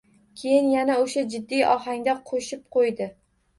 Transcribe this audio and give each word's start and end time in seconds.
Keyin 0.43 0.69
yana 0.75 0.95
o‘sha 1.01 1.23
jiddiy 1.35 1.63
ohangda 1.75 2.19
qo‘shib 2.33 2.67
qo‘ydi. 2.79 3.13